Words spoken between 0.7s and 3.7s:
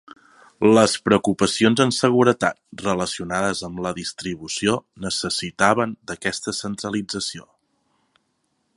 Les preocupacions en seguretat relacionades